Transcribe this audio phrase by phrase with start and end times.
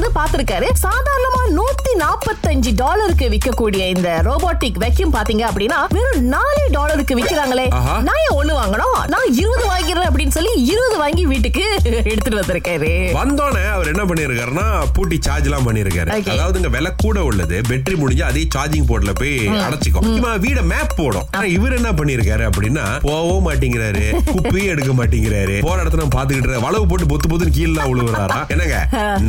[0.00, 7.14] வந்து பாத்திருக்காரு சாதாரணமா நூத்தி நாற்பத்தஞ்சு டாலருக்கு விற்கக்கூடிய இந்த ரோபோட்டிக் வெக்யூம் பாத்தீங்க அப்படின்னா வெறும் நாலு டாலருக்கு
[7.18, 7.66] விக்கிறாங்களே.
[7.78, 7.94] ஆஹா.
[8.08, 8.94] நான் ஏன் ஒண்ணு வாங்கணும்?
[9.14, 11.64] நான் இருபது வாங்கிறேன் அப்படின்னு சொல்லி இருபது வாங்கி வீட்டுக்கு
[12.04, 12.90] எடுத்துட்டு வந்திருக்காரு.
[13.18, 16.30] வந்தோடனே அவர் என்ன பண்ணிருக்காருன்னா பூட்டி சார்ஜ் எல்லாம் பண்ணிருக்காரு.
[16.34, 17.60] அதாவது இங்க விலை கூட உள்ளது.
[17.68, 19.34] பேட்டரி முடிஞ்சு அதே சார்ஜிங் போர்ட்ல போய்
[19.66, 20.08] அடைச்சிக்கும்.
[20.46, 21.28] வீட மேப் போடும்.
[21.56, 24.06] இவர் என்ன பண்ணிருக்காரு அப்படின்னா போகவும் மாட்டேங்கிறாரு.
[24.32, 25.58] குப்பையும் எடுக்க மாட்டேங்கிறாரு.
[25.68, 28.78] போற இடத்துல பாத்துக்கிட்டு வளவு போட்டு பொத்து பொத்துன்னு கீழே விழுவுறாரா என்னங்க?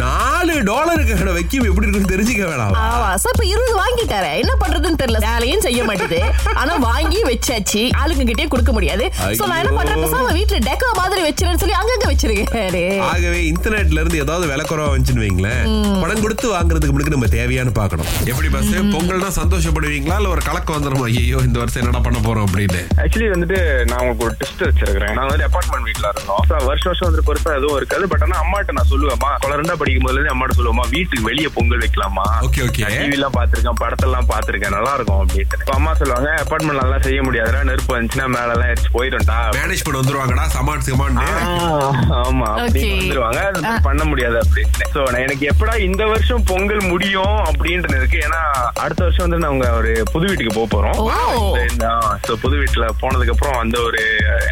[0.04, 2.74] நாலு டாலருக்கு வைக்கும் எப்படி இருக்குன்னு தெரிஞ்சுக்க வேணாம்.
[3.32, 5.20] இப்ப இருபது வாங்கிட்டாரு என்ன பண்றதுன்னு தெரியல.
[5.28, 6.20] வேலையும் செய்ய மாட்டேது.
[6.62, 9.06] ஆனா வாங்கி வச்சாச்சு ஆளுங்க கிட்டே கொடுக்க முடியாது.
[9.40, 14.22] சோ நான் என்ன பண்றேன் பேசாம வீட்டுல டெக்கோ மாதிரி வச்சிருன்னு சொல்லி அங்கங்க வச்சிருக்காரு ஆகவே இன்டர்நெட்ல இருந்து
[14.26, 15.64] ஏதாவது விலை குறவா வந்துச்சுன்னு வைங்களேன்.
[16.04, 18.10] பணம் கொடுத்து வாங்குறதுக்கு முன்னாடி நம்ம தேவையானு பார்க்கணும்.
[18.32, 22.82] எப்படி பஸ் பொங்கல்னா சந்தோஷப்படுவீங்களா இல்ல ஒரு கலக்கம் வந்துடும் ஐயோ இந்த வருஷம் என்னடா பண்ண போறோம் அப்படின்னு
[23.04, 23.60] ஆக்சுவலி வந்துட்டு
[23.90, 25.14] நான் உங்களுக்கு ஒரு டெஸ்ட் வச்சிருக்கிறேன்.
[25.18, 26.44] நான் வந்து அபார்ட்மெண்ட் வீட்ல இருந்தோம்.
[26.50, 28.06] So, வருஷம் வருஷம் வந்து பெருசா எதுவும் இருக்காது.
[28.12, 30.86] பட் ஆனா அம்மாட்ட நான் சொல்லுவேமா குழந்தை படிக்கும் போதுல இருந்து அம்மாட்ட சொல்லுவேமா?
[30.96, 32.26] வீட்டுக்கு வெளியே பொங்கல் வைக்கலாமா?
[32.48, 32.84] Okay, okay.
[32.92, 37.62] டிவி எல்லாம் பாத்திருக்கேன் படத்தெல்லாம் பாத்திருக்கேன் நல்லா இருக்கும் அப்படின்னு So, அம்மா சொல்லுவாங்க அபார்ட்மெண்ட் நல்லா செய்ய முடியாதுடா
[37.70, 39.38] நெருப்பு வந்துச்சுன்னா மேல எல்லாம் எரிச்சு போயிடும்டா.
[39.58, 41.20] மேனேஜ் பண்ண வந்துருவாங்கடா சமான் சமான்
[42.22, 42.92] ஆமா அப்படி Okay.
[43.00, 43.42] வந்துருவாங்க.
[43.88, 48.20] பண்ண முடியாது அப்படின்னு சோ நான் எனக்கு எப்படா இந்த வருஷம் பொங்கல் முடியும் அப்படின்ட்டு இருக்கு.
[48.28, 48.42] ஏன்னா
[48.84, 51.00] அடுத்த வருஷம் வந்து நாங்க ஒரு புது வீட்டுக்கு போக போறோம்.
[52.28, 54.02] சோ புது வீட்டுல போனதுக்கு அப்புறம் அந்த ஒரு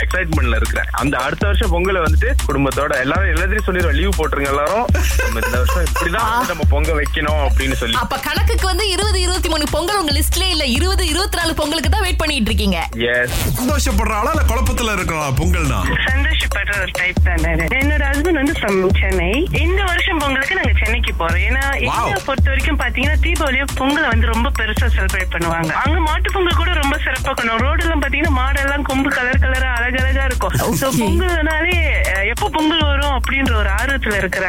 [0.03, 0.89] எக்ஸைட்மெண்ட்ல இருக்கிறேன்.
[1.01, 4.85] அந்த அடுத்த வருஷம் பொங்கலை வந்துட்டு குடும்பத்தோட எல்லாரும் எல்லாத்தையும் சொல்லிடுவோம் லீவ் போட்டுருங்க எல்லாரும்.
[5.23, 7.95] நம்ம இந்த வருஷம் இப்படிதான் நம்ம பொங்க வைக்கணும் அப்படின்னு சொல்லி.
[7.95, 8.89] அப்ப கணக்குக்கு வந்து
[9.59, 12.77] மூணு பொங்கல் உங்க லிஸ்ட்ல இல்ல இருபது இருபத்தி நாலு பொங்கலுக்கு தான் வெயிட் பண்ணிட்டு இருக்கீங்க.
[13.13, 15.79] எஸ் சந்தோஷப்படுறாளா இல்ல குழப்பத்துல இருக்கலாம் பொங்கல்னா?
[16.05, 17.43] சந்தோஷப்படுற ஒரு டைப் தான்.
[17.79, 19.27] என்னோட ஹஸ்பண்ட் வந்து ஃப்ரம் சென்னை.
[19.63, 21.41] இந்த வருஷம் பொங்கலுக்கு நாங்க சென்னைக்கு போறோம்.
[21.47, 25.73] ஏன்னா இந்தியா பொறுத்த வரைக்கும் பாத்தீங்கன்னா தீபாவளியோ பொங்கலை வந்து ரொம்ப பெருசா செலிப்ரேட் பண்ணுவாங்க.
[25.83, 30.25] அங்க மாட்டு பொங்கல் கூட ரொம்ப சிறப்பா பண்ணுவோம் ரோடு எல்லாம் பாத்தீங்கன்னா மாடெல்லாம் கொம்பு கலர் கலரா அழகழகா
[30.31, 30.55] இருக்கும்.
[30.83, 31.75] சோ பொங்கல்னாலே
[32.35, 34.47] எப்ப பொங்கல் வரும் அப்படின்ற ஒரு ஆர்வத்துல இருக்கிற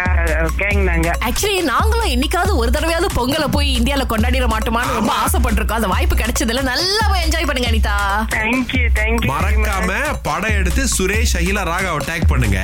[0.63, 1.11] கேங் நாங்க.
[1.31, 6.63] ஆக்சுவலி நாங்களும் என்னைக்காவது ஒரு தடவையாவது பொங்கலை போய் இந்தியால கொண்டாடிட மாட்டோமான்னு ரொம்ப ஆசைப்பட்டிருக்கோம் அந்த வாய்ப்பு கிடைச்சதுல
[6.71, 7.97] நல்லா போய் என்ஜாய் பண்ணுங்க அனிதா
[8.35, 9.91] தேங்க்யூ தேங்க்யூ மறக்காம
[10.27, 12.61] படம் எடுத்து சுரேஷ் அகிலா ராகாவை டேக் பண்ணுங்க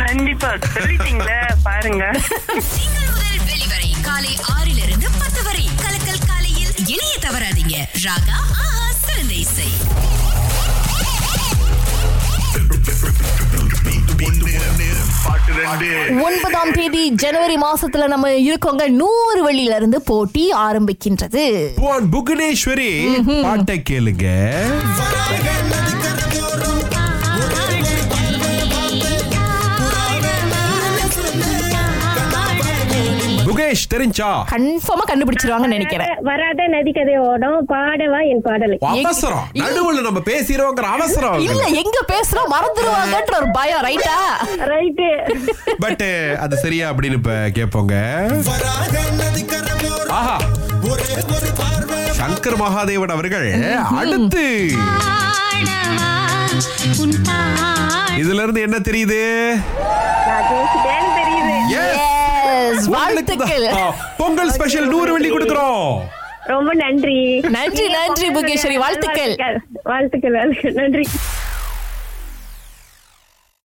[0.00, 2.04] கண்டிப்பா சொல்லிட்டீங்களே பாருங்க
[2.74, 8.68] திங்கள் முதல் வெளிவரை காலை ஆறிலிருந்து பத்து வரை கலக்கல் காலையில் இணைய தவறாதீங்க ராகா ஆஹா
[9.02, 9.70] சிறந்த இசை
[16.22, 18.88] ஒன்பதாம் தேதி ஜனவரி மாசத்துல நம்ம இருக்கோங்க.
[18.88, 21.66] நூறு வழியில இருந்து போட்டி ஆரம்பிக்கின்றது.
[21.74, 22.90] புவன் புகனேஸ்வரி
[23.42, 24.26] பாட்டை கேளுங்க.
[33.68, 34.28] புகேஷ் தெரிஞ்சா?
[34.50, 36.12] கன்ஃபார்மா கண்டுபிடிச்சிருவாங்கன்னு நினைக்கிறேன்.
[36.20, 37.58] வராத நதிக்கதை ஓடும்.
[37.68, 38.76] பாடவா என் பாடலை?
[38.92, 39.46] அவசரம்.
[39.54, 42.48] நடுவுல நம்ம பேசிரோங்கிற அவசரம் இல்ல எங்க பேசுறோம்?
[42.54, 44.16] மறந்துடுவாங்கன்ற ஒரு பயம் ரைட்டா
[44.72, 45.08] ரைட்டு
[45.78, 46.04] பட்
[46.38, 47.94] அது சரியா அப்படின்னு இப்ப கேட்போங்க
[50.18, 50.36] ஆஹா.
[52.18, 53.48] சங்கர் மகாதேவன் அவர்கள்
[54.00, 54.46] அடுத்து.
[58.22, 59.20] இதுல இருந்து என்ன தெரியுது?
[62.88, 63.66] வாழ்த்துக்கள்.
[64.16, 65.98] பொங்கல் ஸ்பெஷல் நூறு வெள்ளி கொடுக்கிறோம்.
[66.44, 67.40] ரொம்ப நன்றி.
[67.40, 69.36] நன்றி நன்றி புகேஸ்வரி வாழ்த்துக்கள்.
[69.82, 70.72] வாழ்த்துக்கள் வாழ்த்துக்கள்.
[70.72, 71.06] நன்றி.